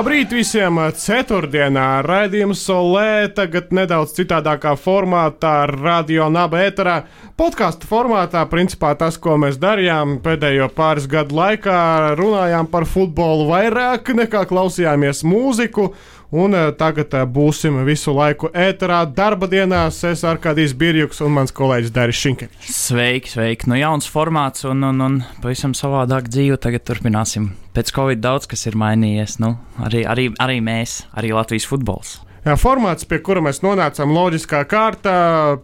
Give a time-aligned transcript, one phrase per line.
[0.00, 0.78] Labrīt visiem!
[0.96, 6.94] Ceturtdienā raidījums Solē, tagad nedaudz citādākā formātā, radio naba ēterā.
[7.36, 11.76] Podkāstu formātā, principā tas, ko mēs darījām pēdējo pāris gadu laikā,
[12.16, 15.90] runājām par futbolu vairāk nekā klausījāmies mūziku.
[16.30, 19.98] Un uh, tagad uh, būsim visu laiku ēterā, darba dienās.
[20.06, 22.70] Es ar kādīs Birjuks un mans kolēģis Dāris Šinkevičs.
[22.70, 23.66] Sveiki, sveiki!
[23.66, 26.60] Nu, jauns formāts un, un, un pavisam savādāk dzīve.
[26.62, 27.50] Tagad turpināsim.
[27.74, 29.40] Pēc Covid daudz kas ir mainījies.
[29.42, 32.20] Nu, arī, arī, arī mēs, arī Latvijas futbols.
[32.40, 35.14] Formāts, pie kura mēs nonācām loģiskā kārtā.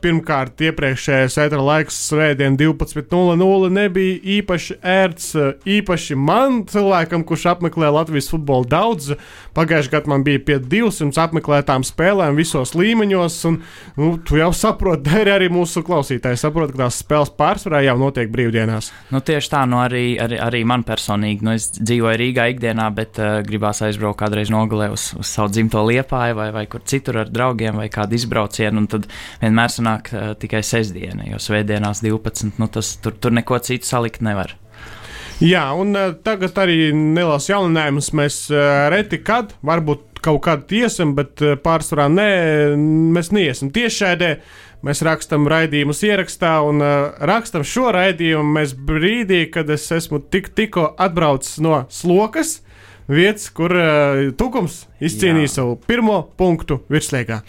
[0.02, 5.30] Pirmkārt, iepriekšējais etra laiks, svētdien, 12.00 nebija īpaši ērts.
[5.64, 9.14] Īpaši man, cilvēkam, kurš apmeklē Latvijas futbolu daudz.
[9.56, 13.38] Pagājušajā gadā man bija pie 200 apmeklētām spēlēm visos līmeņos.
[13.48, 13.56] Un,
[13.96, 18.28] nu, tu jau saproti, arī, arī mūsu klausītāji saprot, ka tās spēles pārsvarā jau notiek
[18.28, 18.92] brīvdienās.
[19.16, 21.40] Nu, tieši tā, nu arī, arī, arī man personīgi.
[21.40, 25.80] Nu, es dzīvoju Rīgā ikdienā, bet uh, gribās aizbraukt kādreiz nogalē uz, uz savu dzimto
[25.88, 29.06] liepāju vai, vai vai kur citur ar draugiem vai kādu izbraucienu, un tad
[29.40, 32.58] vienmēr sanāk uh, tikai sestdiena, jo svētdienās 12.
[32.58, 34.56] Nu, tas, tur, tur neko citu salikt nevar.
[35.40, 38.12] Jā, un uh, tagad arī neliels jauninājums.
[38.16, 42.30] Mēs uh, reti kad, varbūt kaut kad iesim, bet uh, pārsvarā nē,
[43.14, 44.36] mēs neiesim tiešādē.
[44.86, 50.52] Mēs rakstām raidījumus ierakstā un uh, rakstam šo raidījumu mēs brīdī, kad es esmu tik,
[50.56, 52.60] tikko atbraucis no slokas
[53.10, 57.42] vietas, kur uh, Tukums izcīnīja savu pirmo punktu virslīgā.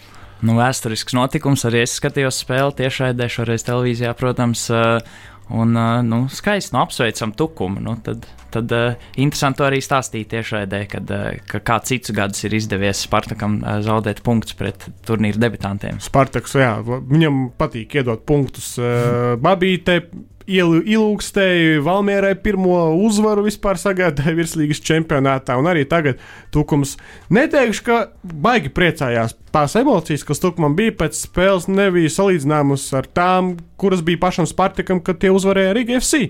[0.46, 4.68] Nu, vēsturisks notikums, arī es skatījos spēli tiešai dešoreiz televīzijā, protams.
[4.70, 5.02] Uh,
[5.48, 7.80] Un, uh, nu, skaisti nu, apsveicam tukumu.
[7.80, 12.56] Nu, tad tad uh, interesanti arī stāstīt tiešraidē, kad, uh, ka kā cits gads ir
[12.56, 16.00] izdevies Spartakam uh, zaudēt punktus pret turnīru debitantiem.
[16.04, 20.02] Spartaks, jā, viņam patīk iedot punktus uh, Babītei
[20.48, 26.22] ilūkstēja Valmierai pirmo uzvaru vispār sagādāja virslīgas čempionātā, un arī tagad
[26.54, 26.96] Tukums
[27.34, 29.36] neteikšu, ka baigi priecājās.
[29.52, 35.02] Tās emocijas, kas Tukumam bija pēc spēles, nebija salīdzināmas ar tām, kuras bija pašam Spartakam,
[35.04, 36.28] kad tie uzvarēja Riga FC.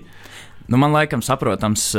[0.69, 1.95] Nu, man laikam saprotams,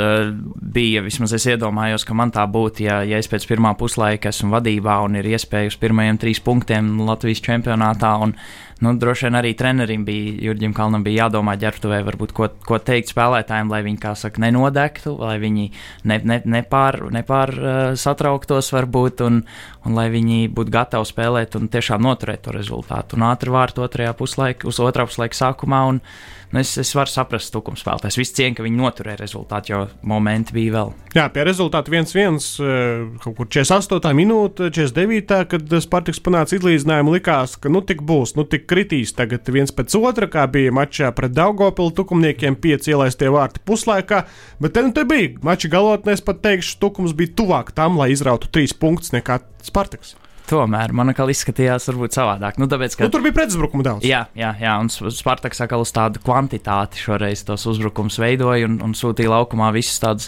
[0.63, 4.53] bija, vismaz es iedomājos, ka man tā būtu, ja, ja es pēc pirmā puslaika esmu
[4.53, 8.13] vadībā un ir iespēja uz pirmajiem trīs punktiem Latvijas čempionātā.
[8.23, 8.37] Un,
[8.85, 13.13] nu, droši vien arī trenerim bija, Jurģim Kalnam bija jādomā ģērbtuvē, varbūt ko, ko teikt
[13.13, 15.69] spēlētājiem, lai viņi, kā saka, nenodegtu, lai viņi
[16.09, 19.43] ne, ne, nepār, nepār uh, satrauktos varbūt, un,
[19.85, 23.21] un lai viņi būtu gatavi spēlēt un tiešām noturēt to rezultātu.
[23.21, 25.87] Un ātri vārtu otrajā puslaika, uz otrā puslaika sākumā.
[25.95, 26.05] Un,
[26.51, 28.17] Nu, es, es varu saprast, tukums spēlētājs.
[28.19, 30.89] Viss cieņa, ka viņi noturēja rezultātu, jo momenti bija vēl.
[31.15, 34.11] Jā, pie rezultāta 1-1, eh, kaut kur 48.
[34.19, 35.45] minūte, 49.
[35.53, 39.97] kad Spartaks panāca izlīdzinājumu, likās, ka nu tik būs, nu tik kritīs tagad viens pēc
[39.99, 44.25] otra, kā bija mačā pret Daugopilu tukumniekiem, pieci ielaistie vārti puslaikā,
[44.63, 45.35] bet te nu te bija.
[45.47, 50.15] Mača galotnē es pat teikšu, tukums bija tuvāk tam, lai izrautu trīs punktus nekā Spartaks.
[50.51, 52.57] Tomēr man atkal izskatījās, varbūt savādāk.
[52.59, 54.07] Nu, tāpēc, ka, nu, tur bija pretuzbrukuma daudz.
[54.07, 58.97] Jā, jā, jā un Spartaks atkal uz tādu kvantitāti šoreiz tos uzbrukums veidoja un, un
[58.99, 60.27] sūtīja laukumā visus tādus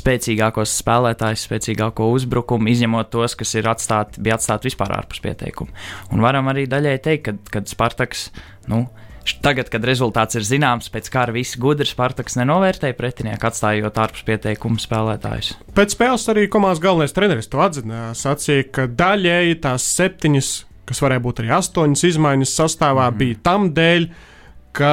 [0.00, 5.70] spēcīgākos spēlētājus, spēcīgāko uzbrukumu, izņemot tos, kas ir atstāti, bija atstāti vispār ārpus pieteikuma.
[6.10, 8.28] Un varam arī daļai teikt, ka, kad Spartaks,
[8.72, 8.88] nu,
[9.44, 14.82] Tagad, kad rezultāts ir zināms, pēc kara visi gudri Spartaks nenovērtēja pretinieku, atstājot ārpus pieteikumu
[14.82, 15.52] spēlētājus.
[15.76, 18.24] Pēc spēles arī komandas galvenais treneris to atzinās.
[18.26, 20.50] Sacīja, ka daļēji tās septiņas,
[20.90, 23.20] kas varēja būt arī astoņas izmaiņas sastāvā, mm.
[23.22, 24.10] bija tam dēļ,
[24.76, 24.92] ka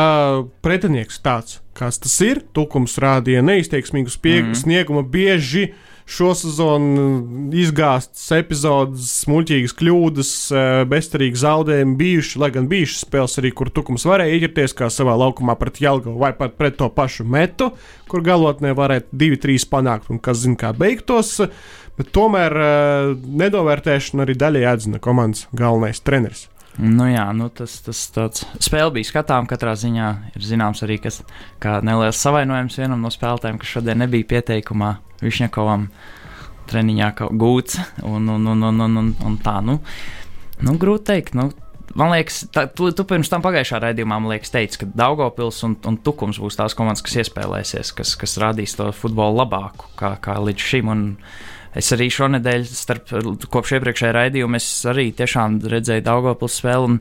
[0.66, 4.58] pretinieks tāds, kāds tas ir, tukums rādīja neizteiksmīgu mm.
[4.62, 13.04] sniegumu bieži šo sezonu izgāztas epizodes, muļķīgas kļūdas, eh, bezcerīgi zaudējumi bijuši, lai gan bijušas
[13.04, 16.88] spēles arī, kur Tukums varēja ieķerties kā savā laukumā pret Jelgavu vai pat pret to
[16.90, 17.74] pašu metu,
[18.08, 21.42] kur galotnē varētu 2-3 panākt un kas zina, kā beigtos.
[21.98, 26.48] Bet tomēr eh, nedovērtēšanu arī daļai atzina komandas galvenais treneris.
[26.78, 29.48] Nu jā, nu tas, tas tāds spēle bija skatām.
[29.50, 31.24] Katrā ziņā ir zināms arī, kas
[31.60, 34.92] kā neliels savainojums vienam no spēlētājiem, kas šodien nebija pieteikumā
[35.24, 35.88] Višņakovam
[36.68, 39.60] treniņā gūts un, un, un, un, un, un, un tā.
[39.66, 39.80] Nu,
[40.62, 41.38] nu, grūti teikt.
[41.38, 41.50] Nu,
[41.98, 46.00] man liekas, tā, tu, tu pirms tam pagājušā raidījumā liekas, teici, ka Daugopils un, un
[46.04, 50.72] Tukums būs tās komandas, kas iespēlēsies, kas, kas radīs to futbolu labāku kā, kā līdz
[50.72, 50.94] šim.
[50.94, 51.08] Un,
[51.78, 53.12] Es arī šonadēļ, starp,
[53.54, 56.88] kopš iepriekšējā raidījuma, es arī tiešām redzēju Daugopils spēli.
[56.88, 56.96] Un,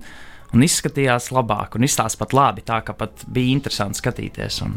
[0.53, 4.59] un izskatījās labāk, un izstāstījās pat labi, tā ka pat bija interesanti skatīties.
[4.67, 4.75] Un,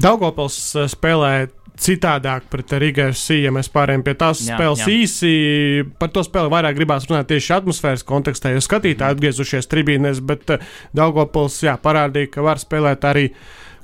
[0.00, 0.56] Daugopils
[0.94, 1.32] spēlē
[1.80, 4.92] citādāk pret Riga FC, ja mēs pārējām pie tās jā, spēles jā.
[4.94, 5.32] īsi.
[5.98, 10.56] Par to spēli vairāk gribās runāt tieši atmosfēras kontekstā, jo skatītāji atgriezušies tribīnēs, bet
[10.94, 13.28] Daugopils jā, parādīja, ka var spēlēt arī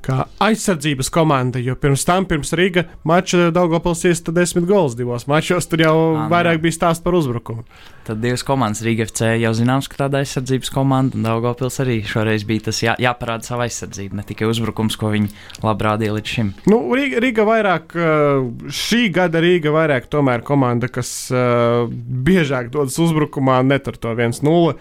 [0.05, 5.67] kā aizsardzības komanda, jo pirms tam, pirms Rīga mača Daugopils iesta desmit gols divos mačos,
[5.69, 6.61] tur jau Ā, vairāk jā.
[6.65, 7.65] bija stāsts par uzbrukumu.
[8.07, 12.45] Tad divas komandas Rīga FC jau zināms, ka tāda aizsardzības komanda, un Daugopils arī šoreiz
[12.49, 15.29] bija tas jā, jāparāda savu aizsardzību, ne tikai uzbrukums, ko viņi
[15.65, 16.53] labi rādīja līdz šim.
[16.71, 17.93] Nu, Rīga, Rīga vairāk,
[18.81, 24.75] šī gada Rīga vairāk tomēr komanda, kas uh, biežāk dodas uzbrukumā, netur to 1-0.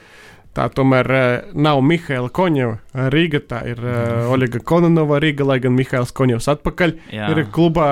[0.51, 5.77] Tā tomēr uh, nav Mihaila Koņeva Rīga, tā ir uh, Oļega Kononova Rīga, lai gan
[5.77, 7.29] Mihails Koņevs atpakaļ Jā.
[7.31, 7.87] ir klubā.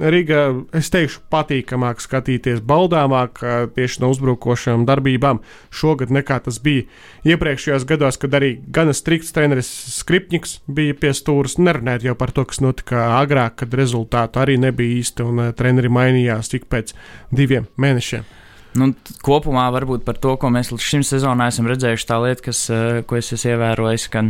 [0.00, 0.40] Rīga,
[0.74, 3.38] es teikšu, patīkamāk skatīties, baudāmāk
[3.76, 5.38] tieši no uzbrukošām darbībām
[5.70, 6.88] šogad nekā tas bija
[7.30, 9.70] iepriekšējos gados, kad arī gana strikts treneris
[10.00, 11.58] Skripņiks bija pie stūres.
[11.62, 16.50] Nerunājot jau par to, kas notika agrāk, kad rezultātu arī nebija īsti un treneri mainījās
[16.50, 16.96] tik pēc
[17.30, 18.39] diviem mēnešiem.
[18.78, 18.92] Nu,
[19.26, 23.02] kopumā varbūt par to, ko mēs līdz šim sezonā esam redzējuši, tā lieta, kas, eh,
[23.02, 24.28] ko es esmu ievērojis, ka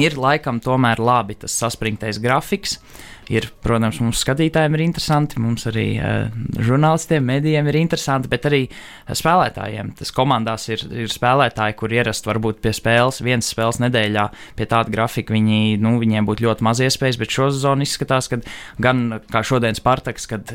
[0.00, 2.78] ir laikam tomēr labi tas saspringtais grafiks.
[3.32, 8.60] Ir, protams, mums skatītājiem ir interesanti, mums arī uh, žurnālistiem, medijiem ir interesanti, bet arī
[9.06, 9.92] spēlētājiem.
[9.96, 14.26] Tas komandās ir, ir spēlētāji, kur ierast varbūt pie spēles, vienas spēles nedēļā,
[14.58, 18.42] pie tāda grafika viņi, nu, viņiem būtu ļoti maz iespējas, bet šo sezonu izskatās, ka
[18.82, 20.52] gan kā šodien Spartaks, kad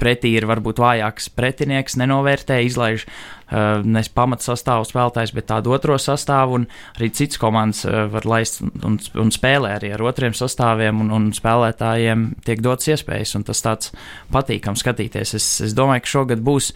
[0.00, 5.98] pretī ir varbūt vājāks pretinieks, nenovērtē, izlaiž uh, ne pamatu sastāvu spēlētājs, bet tādu otro
[6.00, 6.62] sastāvu,
[6.96, 11.30] arī cits komandas uh, var laist un, un spēlē arī ar otriem sastāviem, un, un
[11.36, 13.94] spēlētājiem tiek dots iespējas, tas tāds
[14.32, 15.36] patīkams skatīties.
[15.38, 16.72] Es, es domāju, ka šogad būs.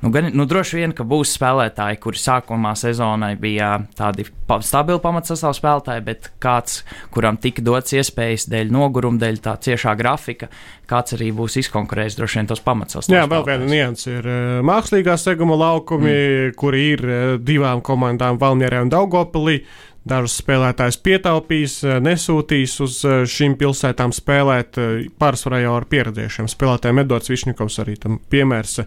[0.00, 5.00] Nu, gan, nu, droši vien, ka būs spēlētāji, kuri sākumā sezonai bija tādi pa, stabili
[5.02, 6.78] pamatsastāvā spēlētāji, bet kāds,
[7.12, 10.48] kuram tika dots iespējas dēļ noguruma, dēļ tā ciešā grafika,
[10.88, 13.18] kāds arī būs izkonkurējis droši vien tos pamatsastāvus.
[13.18, 16.56] Jā, vēl viena nianses ir uh, mākslīgā seguma laukumi, mm.
[16.60, 19.60] kuri ir uh, divām komandām, Valmjerē un Daugopilī.
[20.08, 22.98] Dažus spēlētājus pietaupīs, uh, nesūtīs uz
[23.28, 24.80] šīm pilsētām spēlēt.
[25.20, 28.80] Pārsvarā jau ar pieredzējušiem spēlētājiem Edvards Višņikovs arī tam piemērs.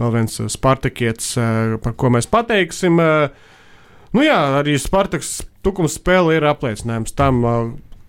[0.00, 1.34] Vēl viens Spartakietis,
[1.84, 3.00] par ko mēs pateiksim.
[4.08, 7.42] Nu jā, arī Spartaks tukums spēle ir apliecinājums tam,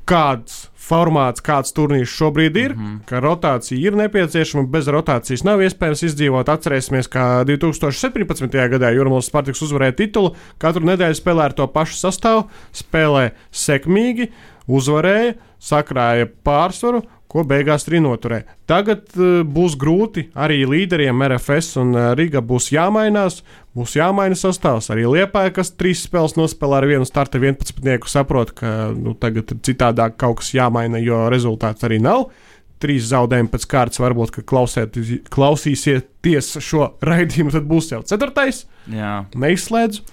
[0.09, 2.99] kāds formāts, kāds turnīrs šobrīd ir, mm -hmm.
[3.09, 6.49] ka rotācija ir nepieciešama, bez rotācijas nav iespējams izdzīvot.
[6.49, 8.69] Atcerēsimies, kā 2017.
[8.73, 14.31] gadā Jurmāls Spartaks uzvarēja titulu, katru nedēļu spēlē ar to pašu sastāvu, spēlē sekmīgi,
[14.67, 18.41] uzvarēja, sakrāja pārsvaru ko beigās arī noturē.
[18.69, 23.43] Tagad uh, būs grūti arī līderiem RFS un uh, Riga būs jāmainās,
[23.77, 24.89] būs jāmaina sastāvs.
[24.93, 29.61] Arī Liepāja, kas trīs spēles nospēlē ar vienu starta 11, saprot, ka nu, tagad ir
[29.69, 32.31] citādāk kaut kas jāmaina, jo rezultāts arī nav.
[32.79, 34.97] Trīs zaudējumi pēc kārtas, varbūt, ka klausiet,
[35.29, 38.65] klausīsieties šo raidījumu, tad būs jau ceturtais.
[38.89, 39.19] Jā.
[39.37, 40.05] Neizslēdzu.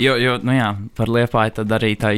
[0.00, 2.16] Jo, jo nu jā, par Liepāju tad arī tā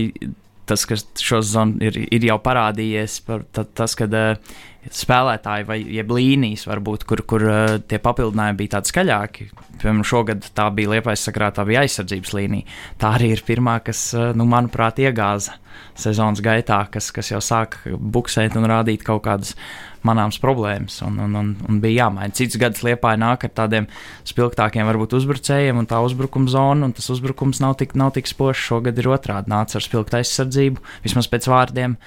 [0.66, 4.56] tas, kas šo zonu ir, ir jau parādījies, par, tad, tas, kad uh,
[4.92, 9.48] spēlētāji vai līnijas, varbūt, kur, kur uh, tie papildinājumi bija tādi skaļāki.
[9.80, 12.78] Piemēram, šogad tā bija liepais sakrā, tā bija aizsardzības līnija.
[13.00, 15.58] Tā arī ir pirmā, kas, uh, nu, manuprāt, iegāza
[15.96, 19.56] sezonas gaitā, kas, kas jau sāk buksēt un rādīt kaut kādas
[20.06, 22.34] manāmas problēmas, un, un, un, un bija jāmaina.
[22.36, 23.88] Cits gads liepāja nāk ar tādiem
[24.28, 28.62] spilgtākiem, varbūt uzbrucējiem, un tā uzbrukuma zona, un tas uzbrukums nav tik, nav tik spožs.
[28.66, 31.98] Šogad ir otrādi nāca ar spilgtu aizsardzību, vismaz pēc vārdiem,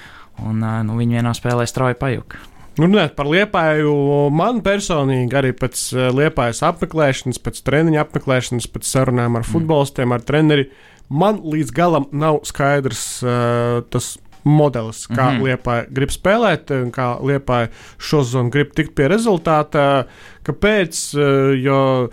[0.46, 2.40] un nu, viņi vienā spēlē strauji pajuka.
[2.80, 3.94] Runājot par liepāju,
[4.32, 5.82] man personīgi arī pēc
[6.16, 9.52] liepājas apmeklēšanas, pēc treniņa apmeklēšanas, pēc sarunām ar mm.
[9.52, 10.70] futbolistiem, ar treneri,
[11.12, 14.14] man līdz galam nav skaidrs uh, tas
[14.50, 15.44] modelis, kā mm -hmm.
[15.44, 20.06] Liepa grib spēlēt, kā Liepa šo zonu grib tikt pie rezultāta.
[20.44, 21.06] Kāpēc?
[21.18, 22.10] Eh, jo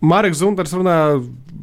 [0.00, 1.22] Marks Zunters runā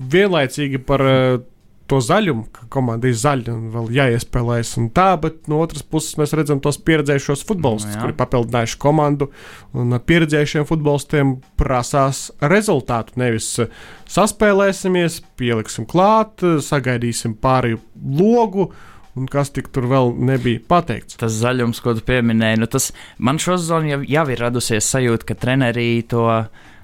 [0.10, 1.40] vienlaicīgi par eh,
[1.88, 4.78] to zaļumu, ka komanda ir zaļa un vēl jāiespēlējas.
[4.80, 9.30] Un tā, bet no otras puses mēs redzam tos pieredzējušos futbolistus, no, kuri papildinājuši komandu.
[9.78, 13.20] Un pieredzējušiem futbolistiem prasās rezultātu.
[13.22, 13.76] Nevis eh,
[14.10, 17.84] saspēlēsimies, pieliksim klāt, sagaidīsim pārēju
[18.20, 18.72] logu
[19.20, 21.18] un kas tik tur vēl nebija pateikts.
[21.22, 25.32] Tas zaļums, ko tu pieminēji, nu tas man šo sezonu jau, jau ir radusies sajūta,
[25.32, 26.28] ka trenerī to.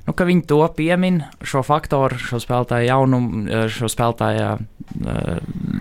[0.07, 4.48] Nu, ka viņi to piemin, šo faktoru, šo spēlētāju jaunumu, šo spēlētāju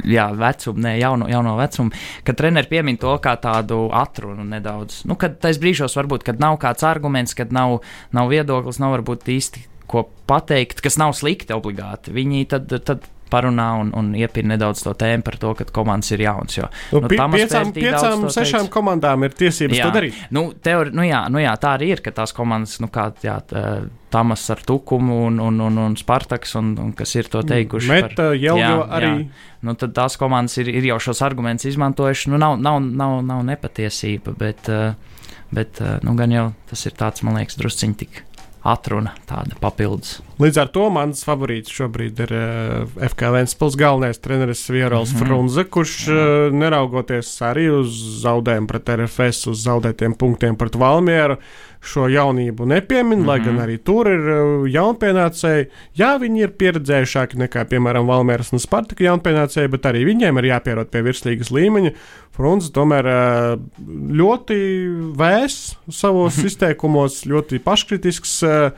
[0.05, 5.01] jā, vecumu, ne jauno, jauno vecumu, ka treneri piemin to kā tādu atrunu nedaudz.
[5.09, 7.79] Nu, kad tais brīžos varbūt, kad nav kāds arguments, kad nav,
[8.13, 12.13] nav viedoklis, nav varbūt īsti ko pateikt, kas nav slikti obligāti.
[12.13, 16.25] Viņi tad, tad parunā un, un iepina nedaudz to tēmu par to, ka komandas ir
[16.25, 16.59] jauns.
[16.59, 18.73] Jo, nu, nu, piecām, piecām sešām teica.
[18.75, 19.87] komandām ir tiesības jā.
[19.89, 20.19] to darīt.
[20.35, 23.39] Nu, teori, nu, jā, nu, jā, tā arī ir, ka tās komandas, nu, kā jā,
[24.09, 27.91] Tamas ar Tukumu un, un, un, un Spartaks, un, un kas ir to teikuši.
[27.93, 29.11] Meta, Jelgo arī.
[29.19, 29.51] Jā.
[29.69, 32.33] Nu, tad tās komandas ir, ir jau šos argumentus izmantojuši.
[32.33, 34.71] Nu, nav, nav, nav, nav nepatiesība, bet,
[35.53, 38.23] bet nu, gan jau tas ir tāds, man liekas, drusciņi tik
[38.73, 40.19] atruna tāda papildus.
[40.39, 42.43] Līdz ar to mans favorīts šobrīd ir uh,
[42.99, 45.27] eh, FK Vēnspils galvenais treneris Vierols mm -hmm.
[45.27, 46.19] Frunze, kurš uh,
[46.55, 51.37] neraugoties arī uz zaudējumu pret RFS, uz zaudētiem punktiem pret Valmieru,
[51.85, 53.29] šo jaunību nepiemin, mm -hmm.
[53.29, 53.63] lai gan mhm.
[53.65, 55.67] arī tur ir uh, jaunpienācēji.
[55.99, 60.91] Jā, viņi ir pieredzējušāki nekā, piemēram, Valmieras un Spartaka jaunpienācēji, bet arī viņiem ir jāpierod
[60.91, 61.93] pie virslīgas līmeņa.
[62.35, 63.59] Frunze tomēr uh,
[64.23, 64.59] ļoti
[65.19, 68.43] vēs savos izteikumos, ļoti paškritisks.
[68.43, 68.73] Uh,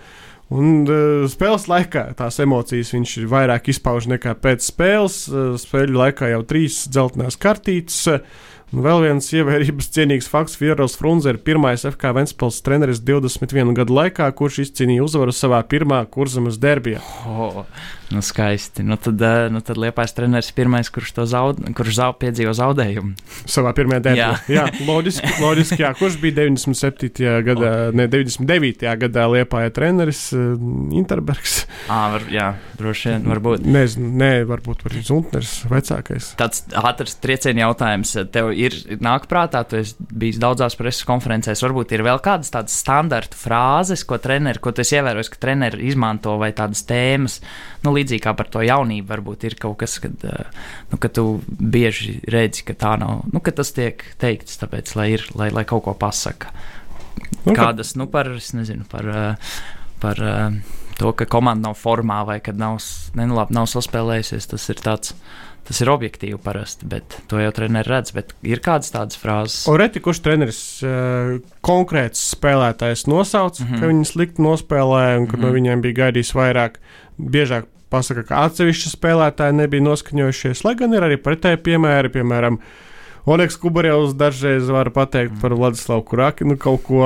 [0.51, 5.29] Un uh, spēles laikā tās emocijas viņš vairāk izpauž nekā pēc spēles.
[5.31, 8.01] Uh, spēļu laikā jau trīs dzeltenās kartītes.
[8.11, 13.97] Uh, vēl viens ievērības cienīgs fakts: Fieros Frunze ir pirmais FK Ventspils treneris 21 gadu
[13.97, 17.03] laikā, kurš izcīnīja uzvaru savā pirmā kurzemes derbijā.
[17.27, 17.65] Oh,
[18.11, 18.83] nu skaisti.
[18.83, 23.15] Nu tad, eh, nu tad Liepais treneris pirmais, kurš to zaud, kurš zaud, piedzīvo zaudējumu.
[23.47, 24.31] Savā pirmajā derbijā.
[24.51, 25.93] Jā, jā loģiski, loģiski jā.
[25.99, 27.23] Kurš bija 97.
[27.47, 27.95] gadā, oh.
[27.97, 28.87] ne 99.
[29.05, 30.57] gadā Liepāja treneris uh,
[30.97, 31.65] Interbergs.
[31.87, 32.49] À, var, jā,
[32.81, 33.67] droši vien, varbūt.
[33.71, 36.33] Nezinu, nē, varbūt arī Zuntners vecākais.
[36.41, 38.17] Tāds ātrs trieciena jautājums.
[38.35, 42.75] Tev ir nāk prātā, tu esi bijis daudzās preses konferencēs, varbūt ir vēl kādas tādas
[42.83, 47.39] standarta frāzes, ko treneri, ko tu esi ievērojis, ka treneri izmanto vai tādas tēmas,
[47.85, 51.41] nu, līdzīgi kā par to jaunību, varbūt ir kaut kas, kad, eh, nu, ka tu
[51.47, 55.65] bieži redzi, ka tā nav, nu, ka tas tiek teikts, tāpēc, lai ir, lai, lai
[55.69, 56.53] kaut ko pasaka.
[57.45, 59.53] Nu, kādas, nu, par, es nezinu, par, eh,
[60.01, 60.59] par eh,
[60.99, 62.81] to, ka komanda nav formā vai kad nav,
[63.15, 65.15] ne, nu, labi, nav saspēlējusies, tas ir tāds
[65.71, 68.13] Tas ir objektīvi parasti, bet to jau treneris redz.
[68.17, 69.69] Bet ir kādas tādas frāzes.
[69.71, 73.79] Oreti, kurš treneris uh, konkrēts spēlētājs nosauc, mm -hmm.
[73.79, 75.45] ka viņi slikti nospēlēja un ka mm -hmm.
[75.45, 75.55] no mhm.
[75.55, 76.81] viņiem bija gaidījis vairāk,
[77.19, 82.61] biežāk pasaka, ka atsevišķi spēlētāji nebija noskaņojušies, lai gan ir arī pretēji piemēri, piemēram,
[83.29, 87.05] Oleks Kubarevs dažreiz var pateikt par Vladislavu Kuraki, nu kaut ko,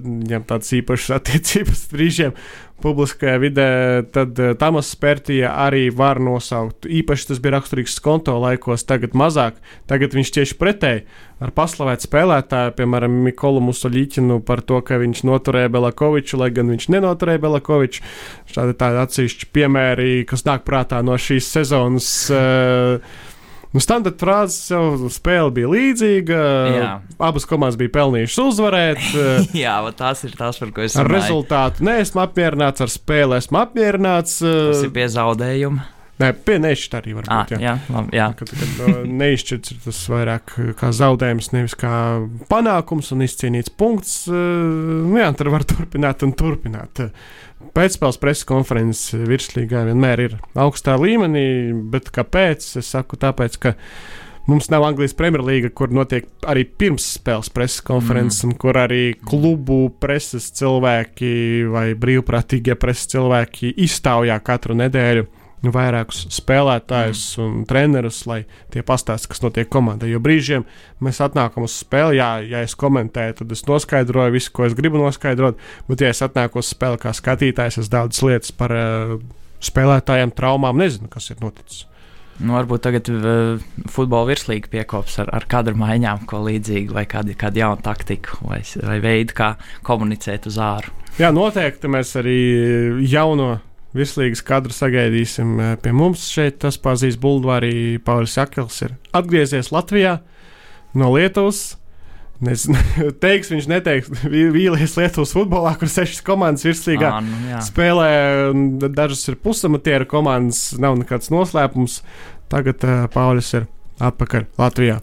[0.00, 2.36] viņam tāds īpašs attiecības brīžiem
[2.80, 3.68] publiskajā vidē,
[4.12, 6.88] tad uh, Tamas Spērtija arī var nosaukt.
[6.88, 9.58] Īpaši tas bija raksturīgs konto laikos, tagad mazāk.
[9.90, 11.04] Tagad viņš tieši pretēji
[11.40, 16.88] ar paslavētu spēlētāju, piemēram, Mikolu Musoļīķinu par to, ka viņš noturēja Belakoviču, lai gan viņš
[16.96, 18.04] nenoturēja Belakoviču.
[18.52, 22.10] Šādi tādi atsevišķi piemēri, kas nāk prātā no šīs sezonas.
[22.32, 23.28] Uh,
[23.70, 26.38] Nu, standarta frāzes jau spēle bija līdzīga.
[26.74, 26.88] Jā.
[27.22, 29.04] Abas komandas bija pelnījušas uzvarēt.
[29.62, 31.06] Jā, tās ir tās, par ko es runāju.
[31.06, 34.40] Ar rezultātu nē, esmu apmierināts, ar spēli esmu apmierināts.
[34.42, 35.86] Tas ir pie zaudējuma.
[36.20, 37.32] Nē, pie nešķirt arī var būt.
[37.32, 38.26] Ah, jā, jā, labi, jā.
[38.36, 41.92] Kad, kad neizšķirts ir tas vairāk kā zaudējums, nevis kā
[42.50, 44.16] panākums un izcīnīts punkts.
[44.28, 47.06] Nu, jā, tad var turpināt un turpināt
[47.76, 51.44] pēcspēles preses konferences virslīgā vienmēr ir augstā līmenī,
[51.92, 52.66] bet kāpēc?
[52.80, 53.74] Es saku, tāpēc, ka
[54.50, 58.50] mums nav Anglijas Premjerlīga, kur notiek arī pirmsspēles preses konferences, mm.
[58.50, 61.32] un kur arī klubu preses cilvēki
[61.70, 65.28] vai brīvprātīgie preses cilvēki iztaujā katru nedēļu
[65.68, 67.44] vairākus spēlētājus mm.
[67.44, 68.40] un trenerus, lai
[68.72, 70.08] tie pastāstītu, kas notiek komandai.
[70.12, 70.64] Jo brīžiem
[71.04, 75.02] mēs atnākam uz spēli, jā, ja es komentēju, tad es noskaidroju visu, ko es gribu
[75.02, 79.14] noskaidrot, bet, ja es atnāku uz spēli kā skatītājs, es daudzas lietas par uh,
[79.60, 81.84] spēlētājiem, traumām nezinu, kas ir noticis.
[82.40, 83.60] Nu, varbūt tagad uh,
[83.92, 88.62] futbola virslīga piekops ar, ar kadru maiņām, ko līdzīgu, vai kādu, kādu jaunu taktiku, vai,
[88.80, 89.50] vai veidu, kā
[89.84, 90.94] komunicēt uz āru.
[91.20, 92.38] Jā, noteikti mēs arī
[93.10, 93.58] jauno
[93.96, 96.60] Virslīgas kadru sagaidīsim eh, pie mums šeit.
[96.62, 100.20] Tas pazīs Bulvārī Paulis Akels ir atgriezies Latvijā
[100.94, 101.76] no Lietuvas.
[102.40, 102.80] Nezinu,
[103.24, 104.12] teiks, viņš neteiks,
[104.56, 107.62] vīlies Lietuvas futbolā, kur sešas komandas virslīgā à, nu, jā.
[107.66, 108.10] spēlē.
[108.94, 112.00] Dažas ir pusamatieru komandas, nav nekāds noslēpums.
[112.50, 113.68] Tagad uh, Paulis ir
[114.02, 115.00] atpakaļ Latvijā.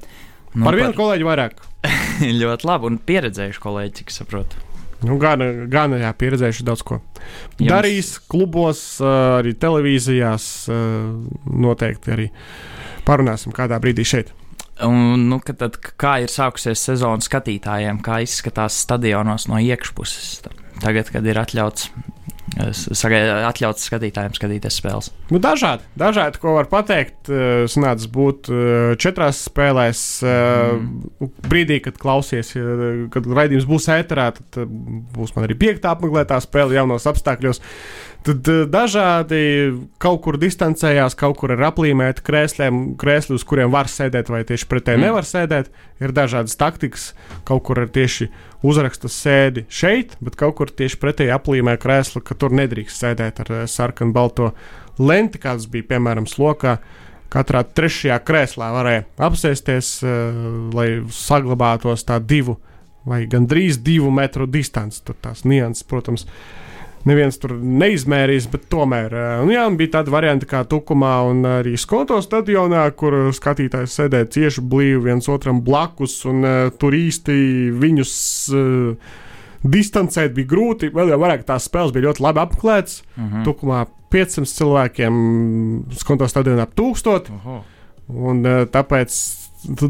[0.56, 1.02] Nu, par vienu par...
[1.04, 1.62] kolēģi vairāk.
[2.42, 4.67] ļoti labi un pieredzējuši kolēģi, cik saprotu.
[5.06, 6.98] Nu, gan, gan jā, pieredzējuši daudz ko.
[7.60, 7.70] Jums...
[7.70, 10.48] Darīs klubos, arī televīzijās,
[11.46, 12.28] noteikti arī
[13.06, 14.34] parunāsim kādā brīdī šeit.
[14.86, 20.44] Un, nu, tad, kā ir sākusies sezona skatītājiem, kā izskatās stadionos no iekšpuses?
[20.84, 21.90] Tagad, kad ir atļauts
[22.58, 25.12] atļauts skatītājiem skatīties spēles.
[25.32, 27.30] Nu, dažādi, dažādi, ko var pateikt.
[27.72, 28.52] Sanāca būt
[29.02, 30.04] četrās spēlēs.
[30.26, 31.32] Mm.
[31.48, 32.54] Brīdī, kad klausies,
[33.14, 34.78] kad raidījums būs ēterā, tad
[35.16, 37.62] būs man arī piekta apmeklētā spēle jaunos apstākļos.
[38.26, 39.40] Tad uh, dažādi
[40.02, 44.68] kaut kur distancējās, kaut kur ir aplīmēti krēsliem, krēsli, uz kuriem var sēdēt, vai tieši
[44.72, 45.08] pretēji mm.
[45.08, 45.72] nevar sēdēt.
[46.04, 47.12] Ir dažādas taktikas,
[47.48, 48.30] kaut kur ir tieši
[48.68, 53.54] uzrakstas sēdi šeit, bet kaut kur tieši pretēji aplīmē krēslu, ka tur nedrīkst sēdēt ar
[53.72, 54.52] sarkanu balto
[55.00, 56.78] lenti, kāds bija piemēram slokā.
[57.28, 60.38] Katrā trešajā krēslā varēja apsēsties, uh,
[60.76, 62.56] lai saglabātos tā divu
[63.08, 65.02] vai gandrīz divu metru distance.
[65.06, 66.28] Tur tās nianses, protams,
[67.06, 72.18] neviens tur neizmērīs, bet tomēr uh, jā, bija tāda varianta kā Tukumā un arī Skoto
[72.24, 77.38] stadionā, kur skatītājs sēdēja cieši blīvi viens otram blakus, un uh, tur īsti
[77.78, 78.18] viņus.
[78.56, 79.24] Uh,
[79.68, 83.02] Distancēt bija grūti, vēl jau vairāk tās spēles bija ļoti labi apmeklētas.
[83.02, 83.32] Uh mhm.
[83.34, 83.46] -huh.
[83.48, 83.80] Tukumā
[84.14, 85.18] 500 cilvēkiem,
[85.98, 87.32] Skonto stadionā ap 1000.
[87.34, 87.64] Uh -huh.
[88.08, 89.18] Un, tāpēc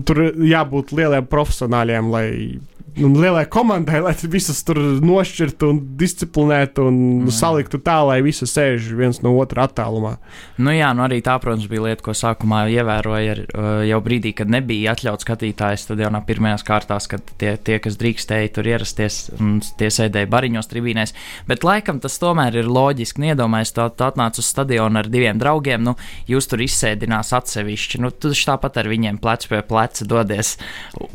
[0.05, 2.59] tur jābūt lieliem profesionāļiem, lai
[3.03, 7.33] un lielai komandai, lai visas tur nošķirtu un disciplinētu un mm.
[7.35, 10.15] saliktu tā, lai visi sēž viens no otra attālumā.
[10.57, 14.33] Nu jā, nu arī tā, protams, bija lieta, ko sākumā ievēroja ar, uh, jau brīdī,
[14.37, 19.57] kad nebija atļauts skatītājs stadionā pirmajās kārtās, kad tie, tie kas drīkstēja tur ierasties, un
[19.79, 21.15] tie sēdēja bariņos, tribīnēs.
[21.49, 23.25] Bet laikam tas tomēr ir loģiski.
[23.27, 25.95] Iedomājieties, tu, tu atnāc uz stadionu ar diviem draugiem, nu,
[26.29, 28.01] jūs tur izsēdinās atsevišķi.
[28.03, 30.55] Nu, tu tāpat ar viņiem plec pie pleca dodies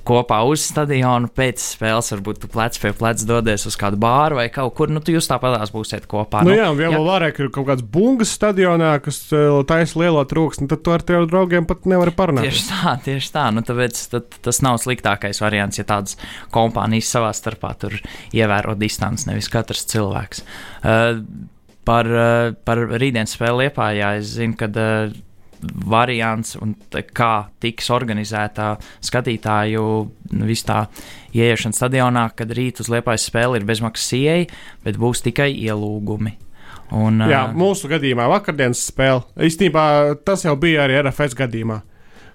[0.08, 4.46] kopā uz stadionu pēc spēles, varbūt tu plec pie pleca dodies uz kādu bāru vai
[4.52, 4.92] kaut kur.
[4.92, 6.42] Nu, tu jūs tāpatās būsiet kopā.
[6.46, 10.24] Nu, nu jā, un vēl vairāk ir kaut kāds bungas stadionā, kas eh, taisa lielo
[10.28, 12.48] trūksni, tad tu ar tiem draugiem pat nevari parunāt.
[12.48, 13.46] Tieši tā, tieši tā.
[13.54, 16.18] Nu, tāpēc tad, tas nav sliktākais variants, ja tādas
[16.54, 17.98] kompānijas savā starpā tur
[18.36, 20.46] ievēro distanci, nevis katrs cilvēks.
[20.82, 21.20] Uh,
[21.88, 25.14] par, uh, par rītdienas spēli Liepājā es zinu, ka uh,
[25.62, 26.74] variants un
[27.14, 29.84] kā tiks organizēta skatītāju
[30.48, 30.84] vis tā
[31.36, 34.48] ieiešana stadionā, kad rīt uz liepais spēle ir bezmaksas ieeja,
[34.84, 36.36] bet būs tikai ielūgumi.
[36.92, 39.84] Un, Jā, mūsu gadījumā vakardienas spēle īstenībā
[40.26, 41.78] tas jau bija arī RFS gadījumā,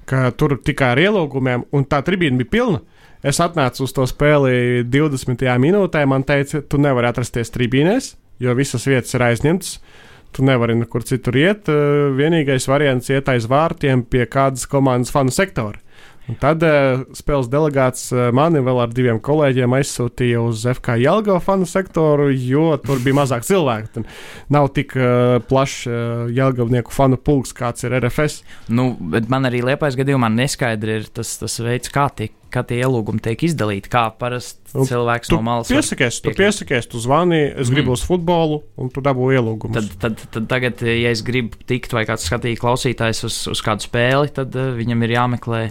[0.10, 2.82] ka tur tikai ar ielūgumiem, un tā tribīna bija pilna.
[3.26, 5.46] Es atnācu uz to spēli 20.
[5.62, 9.78] minūtē, man teica, tu nevari atrasties tribīnēs, jo visas vietas ir aizņemtas.
[9.78, 10.07] Uh,
[10.38, 11.66] Tu nevari nekur citur iet.
[11.66, 15.82] Eh, vienīgais variants iet aiz vārtiem pie kādas komandas fanu sektora.
[16.28, 21.40] Un tad uh, spēles delegāts uh, mani vēl ar diviem kolēģiem aizsūtīja uz FK Jelgava
[21.40, 23.94] fanu sektoru, jo tur bija mazāk cilvēku.
[23.96, 28.42] Tad nav tik uh, plašs uh, Jelgavnieku fanu pulks, kāds ir RFS.
[28.68, 32.36] Nu, bet man arī liepais gadījumā neskaidri ir tas, tas veids, kā tiek.
[32.54, 36.22] Kā tie ielūgumi tiek izdalīti, kā parasti nu, cilvēks no malas piesakies.
[36.24, 37.98] Tu piesakies, tu zvani, es gribu mm.
[37.98, 39.76] uz futbolu, un tu dabū ielūgumu.
[39.76, 43.84] Tad, tad, tad tagad, ja es gribu tikt vai kāds skatīt klausītājs uz, uz kādu
[43.84, 45.62] spēli, tad uh, viņam ir jāmeklē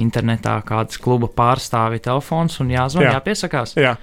[0.00, 3.16] internetā kādas kluba pārstāvi telefons un jāzvan, jā.
[3.18, 3.76] jāpiesakās.
[3.76, 3.96] Jā.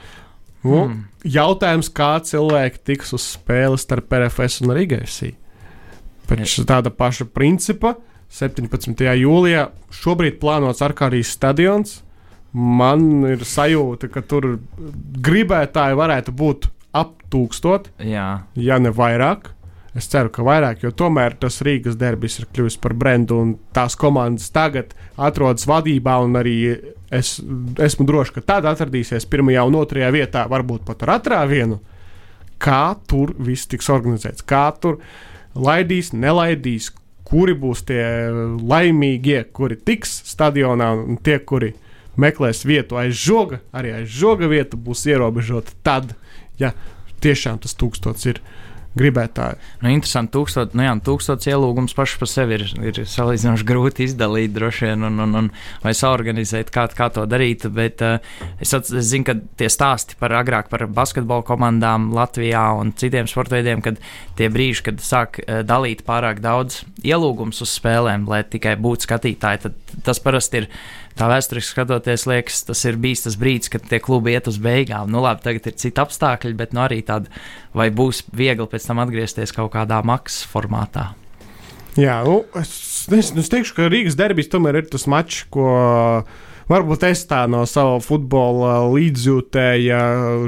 [0.64, 1.00] Nu, mm.
[1.34, 5.34] Jautājums, kā cilvēki tiks uz spēles starp RFS un Rigēsī?
[6.30, 7.96] Pēc tāda paša principa
[8.30, 9.02] 17.
[9.18, 12.00] jūlijā šobrīd plānots Arkādijas stadions.
[12.54, 14.56] Man ir sajūta, ka tur
[15.26, 18.46] gribētāji varētu būt ap tūkstot, Jā.
[18.58, 19.52] ja ne vairāk.
[19.98, 23.98] Es ceru, ka vairāk, jo tomēr tas Rīgas derbis ir kļuvis par brendu, un tās
[24.00, 26.56] komandas tagad atrodas vadībā, un arī
[27.14, 27.40] es
[27.82, 31.80] esmu drošs, ka tad atradīsies pirmajā un otrajā vietā, varbūt pat ar atrāvienu.
[32.62, 35.00] Kā tur viss tiks organizēts, kā tur
[35.58, 36.92] laidīs, nelaidīs,
[37.30, 38.04] kuri būs tie
[38.62, 41.74] laimīgie, kuri tiks stadionā, un tie, kuri
[42.18, 46.16] meklēs vietu aiz žoga, arī aiz žoga vieta būs ierobežota tad,
[46.62, 46.74] ja
[47.24, 48.42] tiešām tas tūkstots ir
[48.98, 49.60] gribētāji.
[49.84, 54.54] Nu, interesanti, tūkstot, nu jā, tūkstots ielūgums pašs par sevi ir, ir salīdzinoši grūti izdalīt,
[54.56, 55.50] droši vien, un, un, un
[55.84, 57.68] vai saorganizēt, kā, kā to darīt.
[57.76, 58.18] Bet uh,
[58.58, 63.30] es, at, es zinu, ka tie stāsti par agrāk par basketbola komandām Latvijā un citiem
[63.30, 64.02] sporta veidiem, kad
[64.40, 69.68] tie brīži, kad sāk uh, dalīt pārāk daudz ielūgums uz spēlēm, lai tikai būtu skatītāji,
[69.68, 70.72] tad tas parasti ir
[71.20, 75.12] tā vēsturiski skatoties, liekas, tas ir bijis tas brīdis, kad tie klubi iet uz beigām.
[75.12, 77.32] Nu, labi, tagad ir citi apstākļi, bet nu, arī tāda,
[77.76, 81.12] vai būs viegli pēc tam atgriezties kaut kādā maksas formātā.
[82.00, 82.72] Jā, nu, es,
[83.12, 85.68] es, es teikšu, ka Rīgas derbijas tomēr ir tas mačs, ko
[86.70, 90.04] varbūt es tā no sava futbola līdzjūtēja,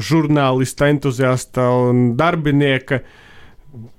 [0.06, 3.02] žurnālista, entuziasta un darbinieka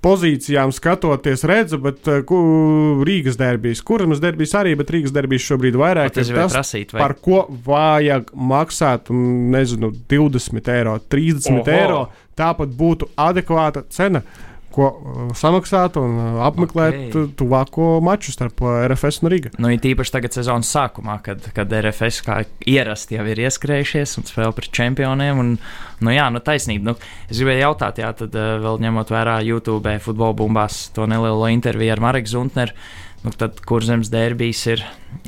[0.05, 2.33] pozīcijām skatoties, redzu, bet uh,
[3.07, 7.01] Rīgas derbijas, kurams derbijas arī, bet Rīgas derbijas šobrīd vairāk ir tas, prasīt, vai?
[7.01, 11.65] par ko vajag maksāt, nezinu, 20 eiro, 30 Oho.
[11.73, 12.01] eiro.
[12.37, 14.23] Tāpat būtu adekvāta cena
[14.73, 17.29] ko uh, samaksāt un uh, apmeklēt okay.
[17.39, 19.53] tuvāko maču starp uh, RFS un Riga.
[19.61, 24.27] Nu, it īpaši tagad sezonas sākumā, kad, kad RFS kā ierasti jau ir ieskrējušies un
[24.29, 25.43] spēlē pret čempioniem.
[25.43, 25.53] Un,
[26.03, 26.91] nu, jā, nu, taisnība.
[26.91, 31.95] Nu, es gribēju jautāt, jā, tad vēl ņemot vērā YouTube, futbola bumbās to nelielo interviju
[31.95, 32.75] ar Marku Zuntneru
[33.23, 34.83] nu, tad kurzems derbijs ir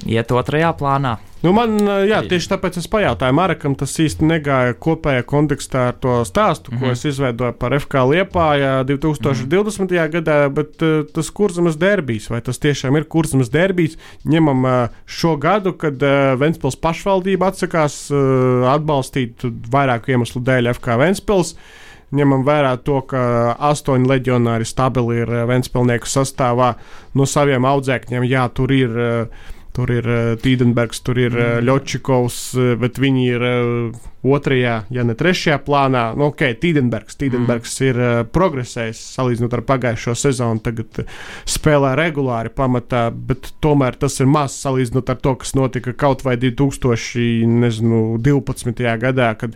[0.05, 1.15] iet otrajā plānā.
[1.45, 1.75] Nu man,
[2.09, 6.75] jā, tieši tāpēc es pajautāju Marakam, tas īsti negāja kopējā kontekstā ar to stāstu, mm
[6.75, 6.79] -hmm.
[6.79, 6.93] ko mhm.
[6.93, 9.81] es izveidoju par FK Liepājā 2020.
[9.81, 10.09] Mm -hmm.
[10.15, 15.35] gadā, bet uh, tas kurzemes derbijs, vai tas tiešām ir kurzemes derbijs, ņemam uh, šo
[15.37, 21.53] gadu, kad uh, Ventspils pašvaldība atsakās uh, atbalstīt vairāku iemeslu dēļ FK Ventspils.
[21.53, 21.59] Uh,
[22.15, 26.75] ņemam vērā to, ka astoņi leģionāri stabili ir Ventspilnieku sastāvā
[27.15, 28.27] no saviem audzēkņiem.
[28.29, 28.95] Jā, tur ir.
[28.95, 31.35] Eh, tur ir uh, Tīdenbergs, tur ir
[31.65, 33.41] Ļočikovs, uh, bet viņi ir
[34.25, 36.03] otrajā, ja ne trešajā plānā.
[36.17, 37.85] Nu, ok, Tīdenbergs, Tīdenbergs mm.
[37.89, 37.95] ir
[38.33, 40.59] progresējis salīdzinot ar pagājušo sezonu.
[40.65, 40.89] Tagad
[41.49, 46.35] spēlē regulāri pamatā, bet tomēr tas ir maz salīdzinot ar to, kas notika kaut vai
[46.41, 48.17] 2012.
[49.05, 49.51] gadā, kad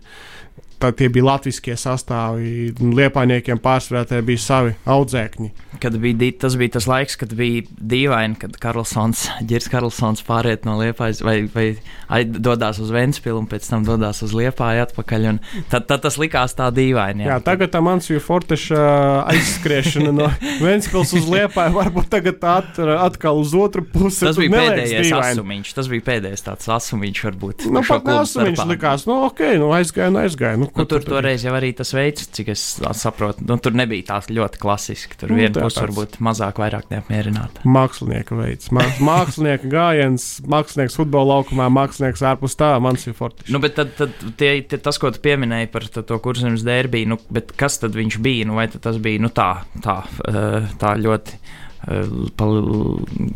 [0.79, 2.71] tā, tie bija latviešu sastāvī.
[2.79, 5.51] Liepainiekiem pārsvarā tie bija savi audzēkņi.
[5.79, 10.75] Kad bija, tas bija tas laiks, kad bija dīvaini, kad Karlsons, Girs Karlsons pāriet no
[10.79, 15.27] Liepājas vai, vai dodas uz Ventspilu un pēc tam dodas uz Liepāju atpakaļ.
[15.71, 17.25] Tad, tad tas likās tā dīvaini.
[17.25, 18.81] Jā, jā tagad tā Mansvija Forteša
[19.29, 20.29] aizskriešana no
[20.65, 24.25] Ventspils uz Liepāju varbūt tagad at, atkal uz otru pusi.
[24.25, 25.73] Tas bija pēdējais asumiņš.
[25.77, 27.67] Tas bija pēdējais tāds asumiņš varbūt.
[27.71, 30.59] Nu, pat asumiņš likās, nu ok, nu aizgāja, nu aizgāja.
[30.59, 32.63] Nu, Nu, tur toreiz jau arī tas veids, cik es
[32.99, 35.17] saprotu, nu, tur nebija tās ļoti klasiski.
[35.19, 37.63] Tur nu, viena puse varbūt mazāk, vairāk neapmierināta.
[37.69, 38.71] Mākslinieka veids,
[39.09, 43.49] mākslinieka gājiens, mākslinieks futbola laukumā, mākslinieks ārpus tā, mans ir fortis.
[43.53, 47.19] Nu, bet tad, tad tie, tie, tas, ko tu pieminēji par to kurzemes derbiju, nu,
[47.59, 48.49] kas tad viņš bija?
[48.49, 49.51] Nu, vai tas bija nu, tā,
[49.83, 51.39] tā, eh, tā ļoti
[51.79, 52.45] Pa,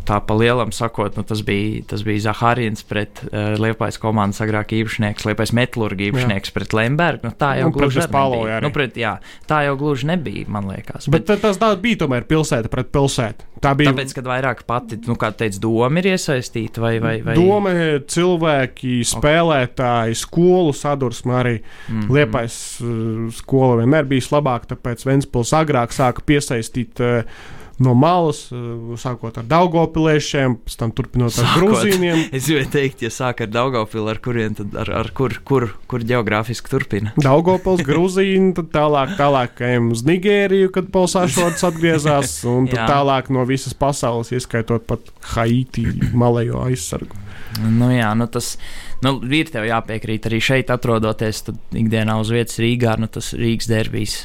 [0.04, 4.74] tā pa lielam sakot, nu, tas bija, tas bija Zahārijas pret uh, Liepais komandas agrāk
[4.76, 6.56] īpašnieks, Liepais metlurgi īpašnieks jā.
[6.58, 7.30] pret Lembergu.
[7.30, 8.60] Nu, tā jau nu, gluži nebija.
[8.60, 9.14] Nu, pret, jā,
[9.48, 11.08] tā jau gluži nebija, man liekas.
[11.08, 13.48] Bet, bet tas bija tomēr pilsēta pret pilsētu.
[13.64, 13.94] Tā bija.
[13.94, 16.94] Tāpēc, kad vairāk pati, nu, kā teica, doma ir iesaistīta vai.
[17.00, 17.38] vai, vai...
[17.38, 17.72] Doma,
[18.12, 21.56] cilvēki, spēlētāji, skolu sadursme arī.
[21.88, 22.14] Mm -hmm.
[22.18, 27.00] Liepais uh, skola vienmēr bijis labāk, tāpēc Ventspils agrāk sāka piesaistīt.
[27.00, 32.22] Uh, no malas, eh, sākot ar Daugopiliešiem, pēc tam turpinot ar Grūzīniem.
[32.36, 36.04] Es gribēju teikt, ja sāk ar Daugopilu, ar kuriem tad ar, ar kur, kur, kur
[36.06, 37.14] geogrāfiski turpina?
[37.20, 43.46] Daugopils, Grūzīni, tad tālāk, tālāk ejam uz Nigēriju, kad Polsāšots atgriezās, un tad tālāk no
[43.48, 47.22] visas pasaules, ieskaitot pat Haiti, Malajo aizsargu.
[47.62, 48.56] Nu jā, nu tas
[49.04, 51.44] nu, ir tev jāpiekrīt arī šeit, atrodoties
[51.76, 54.16] ikdienā uz vietas Rīgā, nu tas Rīgas derbijas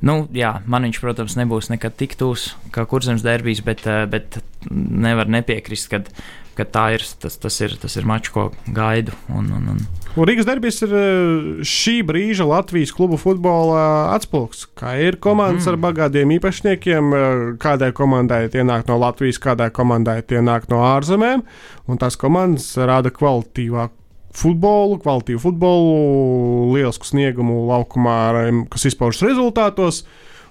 [0.00, 4.40] Nu, jā, man viņš, protams, nebūs nekad tik tūs kā kurzems derbijs, bet, eh, bet
[4.70, 6.00] nevar nepiekrist, ka,
[6.56, 9.12] ka tā ir tas, tas ir, tas ir mačs, ko gaidu.
[9.28, 9.82] Un, un, un.
[10.16, 14.64] Un Rīgas derbijas ir eh, šī brīža Latvijas klubu futbola atspūgs.
[14.78, 15.74] Kā ir komandas mm.
[15.74, 20.80] ar bagātiem īpašniekiem, eh, kādai komandai tie nāk no Latvijas, kādai komandai tie nāk no
[20.94, 21.44] ārzemēm,
[21.92, 23.99] un tās komandas rada kvalitīvāku
[24.36, 25.94] futbolu, kvalitīvu futbolu,
[26.74, 28.18] lielisku sniegumu laukumā,
[28.72, 30.04] kas izpaužas rezultātos.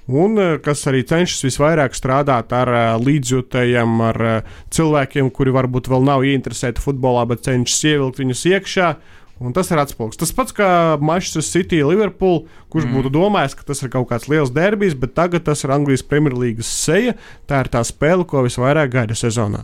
[0.09, 5.89] Un eh, kas arī cenšas visvairāk strādāt ar eh, līdzjūtējiem, ar eh, cilvēkiem, kuri varbūt
[5.91, 8.89] vēl nav ieinteresēti futbolā, bet cenšas ievilkt viņus iekšā.
[9.39, 10.17] Un tas ir atspūgs.
[10.19, 12.41] Tas pats kā Manchester City, Liverpool,
[12.73, 12.95] kurš mm.
[12.97, 16.67] būtu domājis, ka tas ir kaut kāds liels derbijs, bet tagad tas ir Anglijas Premjerlīgas
[16.67, 17.13] seja.
[17.47, 19.63] Tā ir tā spēle, ko visvairāk gaida sezonā.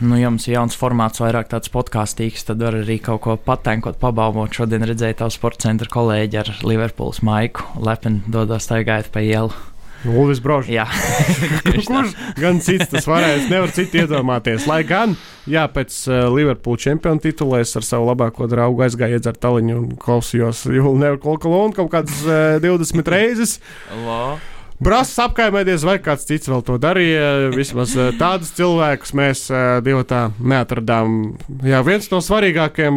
[0.00, 4.00] Nu, ja mums ir jauns formāts, vairāk tāds podkāstīgs, tad var arī kaut ko pateikt,
[4.02, 4.54] pabalvot.
[4.56, 7.68] Šodien redzēju tavu sporta centra kolēģi ar Liverpools maiku.
[7.82, 9.52] Lepni dodas staigājot pa ielu.
[10.08, 10.70] Ulvis Brožs.
[10.72, 10.86] Jā,
[11.66, 14.66] kurš gan cits tas varēs, nevar citu iedomāties.
[14.70, 15.14] Lai gan,
[15.46, 20.64] jā, pēc uh, Liverpool čempionu titulēs ar savu labāko draugu aizgāju iedzert taliņu un klausījos
[20.66, 23.60] Jūlu Never Kolkolonu kaut kādas uh, 20 reizes.
[23.92, 24.34] Hello.
[24.82, 27.52] Brāzis apkaimēties, vai kāds cits vēl to darīja.
[27.54, 31.36] Vismaz eh, tādus cilvēkus mēs eh, divi tā neatradām.
[31.62, 32.96] Jā, viens no svarīgākajiem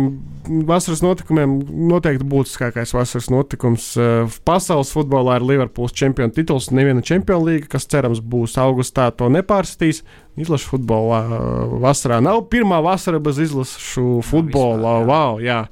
[0.65, 1.53] vasaras notikumiem,
[1.91, 6.71] noteikti būtiskākais vasaras notikums eh, pasaules futbolā ir Liverpools čempionu tituls.
[6.73, 10.01] Neviena čempionu līga, kas cerams būs augustā, to nepārstīs.
[10.41, 11.21] Izlašu futbolā
[11.85, 14.97] vasarā nav pirmā vasara bez izlašu futbola.
[15.05, 15.67] Wow, jā.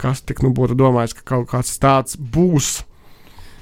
[0.00, 2.82] Kas tik nu būtu domājis, ka kaut kāds tāds būs?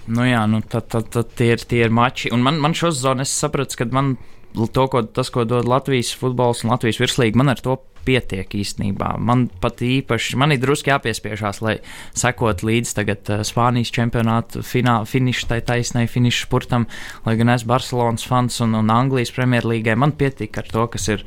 [0.09, 2.33] Nu jā, nu tad, tad, tad tie, ir, tie ir mači.
[2.33, 4.17] Un man, man šo zonu es sapratu, ka man
[4.57, 7.77] to, ko, tas, ko dod Latvijas futbols un Latvijas virslīga, man ar to
[8.09, 9.13] pietiek īstenībā.
[9.21, 11.77] Man pat īpaši, man ir drusku jāpiespiežās, lai
[12.17, 16.89] sekot līdzi tagad uh, Spānijas čempionāta finiša tai taisnai finiša spurtam,
[17.27, 21.27] lai gan es Barcelonas fans un, un Anglijas Premjerlīgai man pietiek ar to, kas ir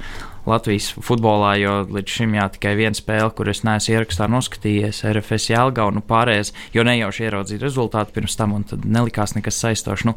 [0.50, 5.52] Latvijas futbolā, jo līdz šim jā, tikai viena spēle, kur es neesmu ierakstā noskatījies, RFS
[5.52, 10.08] Jēlgā un pārējais, jo nejauši ieraudzīju rezultātu pirms tam, un tad nelikās nekas saistošs.
[10.10, 10.16] Nu,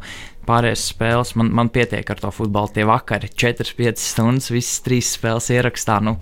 [0.49, 2.73] pārējās spēles man, man pietiek ar to futbolu.
[2.73, 6.01] Tie vakari, 4-5 stundas, visas trīs spēles ierakstā.
[6.05, 6.17] Nu,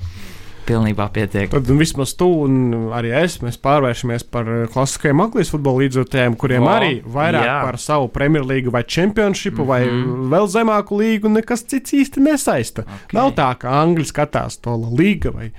[0.67, 1.51] pilnībā pietiek.
[1.51, 6.71] Tad vismaz tu un arī es pārvēršamies par eh, klasiskajiem Anglijas futbola līdzjutējiem, kuriem o,
[6.73, 7.59] arī vairāk jā.
[7.67, 9.67] par savu Premjerlīgu vai Čempionšipu mm -hmm.
[9.67, 10.33] vai mhm.
[10.33, 12.83] vēl zemāku līgu nekas cits īsti nesaista.
[12.83, 13.19] Okay.
[13.19, 15.51] Nav tā, ka Angļi skatās to līga vai.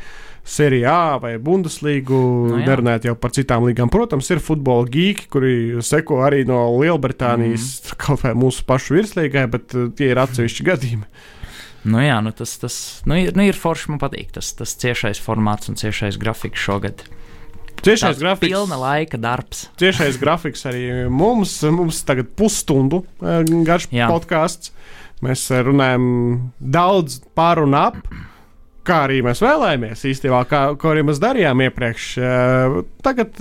[0.44, 2.18] Serijā vai Bundeslīgu,
[2.50, 3.88] no, nu nerunājot jau par citām līgām.
[3.88, 7.96] Protams, ir futbola gīki, kuri seko arī no Lielbritānijas, mm.
[7.96, 11.08] kaut vai mūsu pašu virslīgai, bet eh, tie ir atsevišķi gadījumi.
[11.84, 12.76] Nu, jā, nu tas, tas
[13.08, 13.92] nu, ir, nu, ir forši.
[13.92, 17.04] Man patīk tas, tas ciešais formāts un ciešais grafiks šogad.
[17.84, 18.48] Ciešais grafiks.
[18.48, 19.66] Pilna laika darbs.
[19.80, 21.58] Ciešais grafiks arī mums.
[21.68, 24.08] Mums tagad pusstundu eh, garš jā.
[24.08, 24.72] podkāsts.
[25.24, 26.06] Mēs runājam
[26.58, 28.00] daudz par un ap.
[28.84, 32.08] Kā arī mēs vēlējāmies īstenībā, kā, ko arī mēs darījām iepriekš.
[32.20, 33.36] Eh, tagad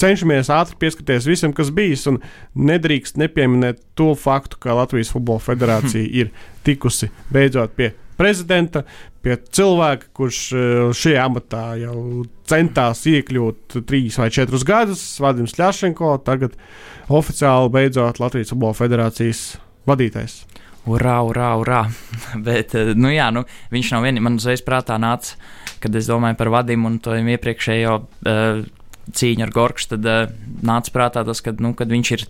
[0.00, 2.20] cenšamies ātri pieskarties visam, kas bijis, un
[2.56, 6.32] nedrīkst nepieminēt to faktu, ka Latvijas Futbola Federācija ir
[6.66, 8.82] tikusi beidzot pie prezidenta,
[9.24, 16.14] pie cilvēka, kurš eh, šajā amatā jau centās iekļūt trīs vai četrus gadus, Vadims Ļašenko,
[16.26, 16.56] tagad
[17.12, 19.48] oficiāli beidzot Latvijas Futbola Federācijas
[19.88, 20.44] vadītājs.
[20.86, 21.82] Urā, urā, urā.
[22.46, 24.26] Bet, eh, nu jā, nu, viņš nav vienīgais.
[24.28, 25.34] Man uzreiz prātā nāca,
[25.82, 28.62] kad es domāju par Vadimu un to iepriekšējo uh,
[29.14, 30.30] cīņu ar Gorkšu, tad uh,
[30.66, 32.24] nāca prātā tas, ka nu, viņš ir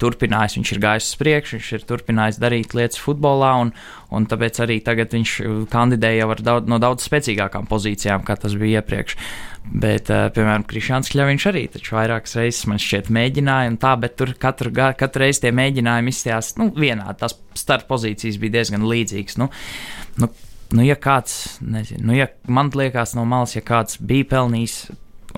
[0.00, 3.72] turpinājis, viņš ir gājis uz priekšu, viņš ir turpinājis darīt lietas futbolā, un,
[4.14, 8.54] un tāpēc arī tagad viņš eh, kandidēja jau daudz, no daudz spēcīgākām pozīcijām, kā tas
[8.58, 9.16] bija iepriekš.
[9.70, 14.32] Bet, uh, piemēram, Krišāns Kļaviņš arī vairākas reizes man šķiet mēģināja, un tā, bet tur
[14.40, 17.18] katru, katru reizi tie mēģinājumi izstājās nu, vienādi.
[17.20, 19.36] Tās startpozīcijas bija diezgan līdzīgas.
[19.42, 19.50] Nu,
[20.22, 20.30] nu,
[20.72, 24.80] nu, ja kāds, nezinu, nu, ja man liekas no malas, ja kāds bija pelnījis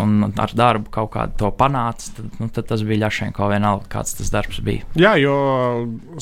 [0.00, 4.16] un ar darbu kaut kādu to panāca, tad, nu, tad tas bija Ļašenko vienalga, kāds
[4.18, 4.86] tas darbs bija.
[4.98, 5.34] Jā, jo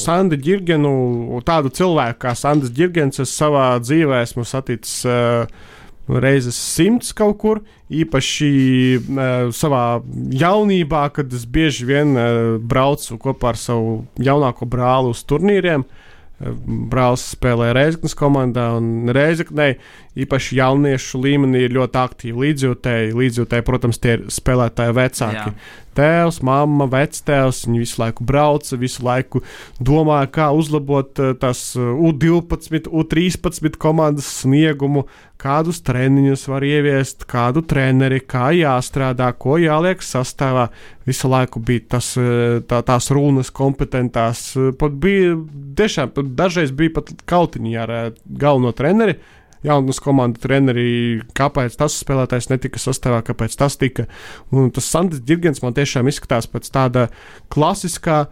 [0.00, 5.02] Sandi Girgenu, tādu cilvēku kā Sandis Girgens, es savā dzīvē esmu saticis.
[5.06, 5.78] Uh,
[6.11, 7.61] reizes simts kaut kur.
[7.90, 8.52] Īpaši
[8.98, 10.00] uh, savā
[10.35, 15.87] jaunībā, kad es bieži vien uh, braucu kopā ar savu jaunāko brāli uz turnīriem.
[15.87, 16.09] Uh,
[16.40, 19.74] brālis spēlē Reizeknas komandā, un Reizeknei
[20.20, 23.14] īpaši jauniešu līmenī ir ļoti aktīvi līdzjūtēji.
[23.18, 25.53] Līdzjūtēji, protams, tie ir spēlētāji vecāki.
[25.53, 25.55] Jā.
[26.00, 29.42] Tēvs, mamma, vectēvs, viņi visu laiku brauca, visu laiku
[29.84, 35.04] domāja, kā uzlabot eh, tās U12, U13 komandas sniegumu,
[35.40, 40.70] kādus treniņus var ieviest, kādu treneri, kā jāstrādā, ko jāliek sastāvā.
[41.08, 44.54] Visu laiku bija tas, eh, tā, tās runas kompetentās.
[44.80, 45.36] Pat bija
[45.76, 48.10] tiešām, pat dažreiz bija pat kautiņi ar eh,
[48.40, 49.18] galveno treneri
[49.66, 54.06] jaunas komandas treneri, kāpēc tas spēlētājs netika sastāvā, kāpēc tas tika.
[54.54, 57.08] Un tas Sandis Digants man tiešām izskatās pēc tāda
[57.52, 58.26] klasiskā.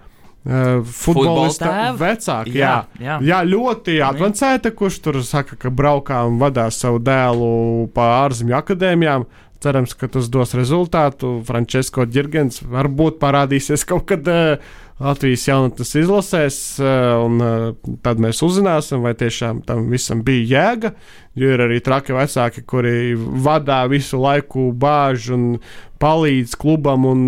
[0.48, 2.70] Uh, futbolista vecāka, jā,
[3.02, 3.16] jā.
[3.26, 3.40] jā.
[3.44, 9.26] ļoti avansēta, kurš tur saka, ka braukā un vadās savu dēlu pa ārzemju akadēmijām.
[9.58, 11.40] Cerams, ka tas dos rezultātu.
[11.46, 18.40] Frančisko Girgens varbūt parādīsies kaut kad uh, Latvijas jaunatnes izlasēs, eh, un eh, tad mēs
[18.42, 20.90] uzzināsim, vai tiešām tam visam bija jēga.
[21.38, 25.44] Jo ir arī traki vecāki, kuri vadā visu laiku bāžu un
[26.02, 27.20] palīdz klubam un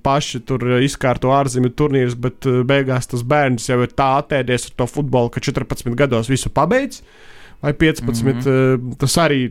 [0.00, 4.78] paši tur izkārto ārzemju turnīrus, bet eh, beigās tas bērns jau ir tā attēdies ar
[4.80, 7.02] to futbolu, ka 14 gados visu pabeidz.
[7.60, 8.22] Vai 15.
[8.22, 8.96] Mm -hmm.
[8.98, 9.50] Tas arī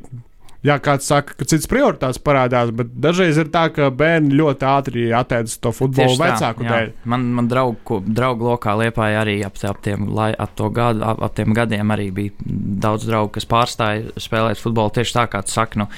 [0.68, 5.08] jā, kāds saka, ka cits prioritātes parādās, bet dažreiz ir tā, ka bērni ļoti ātri
[5.16, 6.94] attēdas to futbolu Tieši vecāku tā, dēļ.
[7.14, 11.38] Man, man draugu, draugu lokā liepāja arī ap, ap, tiem, lai, ap, gadu, ap, ap
[11.38, 12.48] tiem gadiem arī bija
[12.88, 15.84] daudz draugu, kas pārstāja spēlēt futbolu tieši tā, kā tu saki.
[15.84, 15.90] Nu,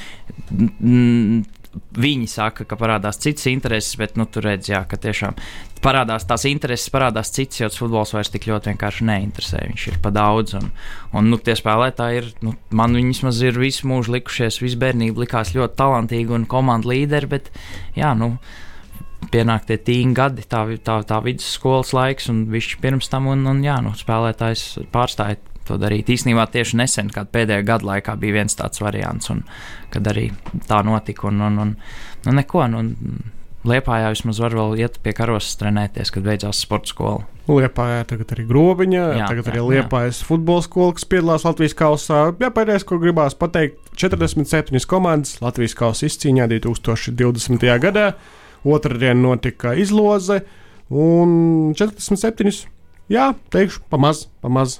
[1.69, 5.35] Viņi saka, ka parādās citas intereses, bet nu, tur redz, jā, ka tiešām
[5.83, 9.61] parādās tās intereses, parādās cits, jo tas futbols vairs tik ļoti vienkārši neinteresē.
[9.67, 10.71] Viņš ir pa daudz, un,
[11.13, 15.23] un nu, tie spēlētāji ir, nu, man viņi vismaz ir visu mūžu likušies, visu bērnību
[15.23, 17.53] likās ļoti talantīgi un komandu līderi, bet
[17.99, 18.35] jā, nu.
[19.29, 23.59] Pienāk tie tīņi gadi, tā, tā, tā vidusskolas laiks, un viņš pirms tam, un, un
[23.65, 25.35] jā, nu, spēlētājs pārstāja
[25.69, 26.11] to darīt.
[26.11, 29.43] Īsnībā tieši nesen, kad pēdējā gada laikā bija viens tāds variants, un
[29.93, 30.29] kad arī
[30.69, 31.29] tā notika.
[31.29, 31.75] Un, un, un,
[32.25, 32.85] nu, neko, nu,
[33.67, 37.25] Liepājā vismaz var vēl iet pie karosas trenēties, kad beidzās sporta skola.
[37.49, 42.21] Liepājā tagad arī grobiņa, jā, tagad jā, arī Liepājas futbola skola, kas piedalās Latvijas kausā.
[42.39, 47.67] Jā, pēdējais, ko gribās pateikt, 47 komandas Latvijas kausa izcīņā 2020.
[47.83, 48.13] gadā.
[48.63, 50.41] Otradien notika izloze,
[50.91, 52.63] un 47.
[53.11, 54.79] Jā, teikšu, pamaz, pamaz.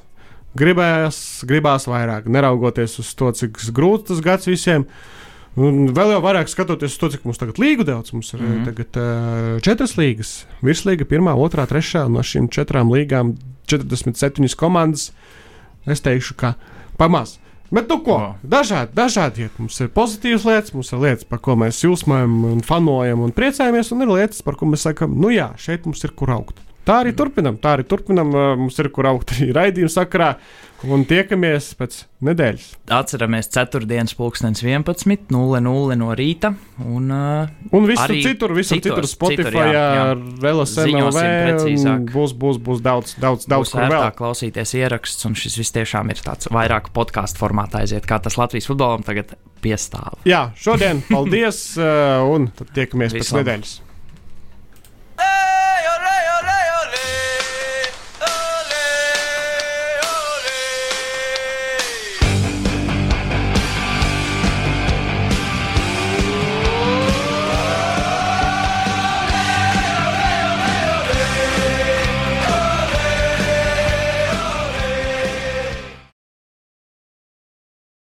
[0.58, 4.88] Gribējās, gribās vairāk, neraugoties uz to, cik grūts tas gads visiem.
[5.60, 8.48] Un vēl jau vairāk skatoties uz to, cik mums tagad līgu daudz, mums ir mm
[8.48, 8.66] -hmm.
[8.66, 10.46] tagad uh, četras līgas.
[10.62, 12.08] Virslīga, pirmā, otrā, trešā.
[12.10, 13.36] No šīm četrām līgām
[13.68, 15.12] 47 komandas.
[15.86, 16.54] Es teikšu, ka
[16.98, 17.40] pamaz.
[17.72, 18.16] Bet, nu, ko?
[18.16, 18.36] Oh.
[18.42, 19.60] Dažādi, dažādi iet.
[19.62, 23.92] Mums ir pozitīvas lietas, mums ir lietas, par ko mēs jūsmojam, un fanojam un priecājamies,
[23.94, 26.58] un ir lietas, par ko mēs sakām, nu jā, šeit mums ir kur augt.
[26.90, 28.34] Tā arī turpinam, tā arī turpinam.
[28.58, 30.34] Mums ir kur augt arī raidījuma sakarā.
[30.88, 32.68] Un tiekamies pēc nedēļas.
[32.96, 33.84] Atceramies, 4.
[34.16, 36.54] pulkstenis 11.00 no rīta.
[36.80, 39.66] Un, uh, un visur citur, visur citur, citur Spotify,
[40.40, 41.26] LSMLV.
[42.14, 44.08] Būs, būs, būs daudz, daudz, daudz kur vēl.
[44.16, 48.72] klausīties ieraksts, un šis viss tiešām ir tāds vairāk podkāstu formātā aiziet, kā tas Latvijas
[48.72, 50.16] futbolam tagad piestāv.
[50.30, 51.62] Jā, šodien paldies,
[52.34, 53.78] un tad tiekamies pēc nedēļas.